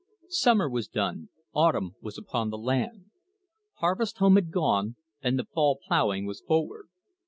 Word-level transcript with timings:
Summer 0.29 0.67
was 0.67 0.87
done, 0.87 1.29
autumn 1.53 1.93
was 2.01 2.17
upon 2.17 2.49
the 2.49 2.57
land. 2.57 3.11
Harvest 3.75 4.17
home 4.17 4.33
had 4.33 4.49
gone, 4.49 4.95
and 5.21 5.37
the 5.37 5.45
"fall" 5.45 5.79
ploughing 5.79 6.25
was 6.25 6.41
forward. 6.41 6.87